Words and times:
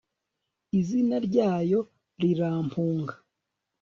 izina 0.79 1.15
ryayo 1.27 1.79
rirampunga 2.21 3.13